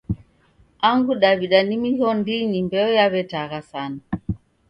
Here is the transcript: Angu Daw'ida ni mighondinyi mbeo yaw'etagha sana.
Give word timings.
Angu 0.89 1.13
Daw'ida 1.21 1.59
ni 1.67 1.75
mighondinyi 1.81 2.57
mbeo 2.65 2.89
yaw'etagha 2.97 3.59
sana. 3.71 4.01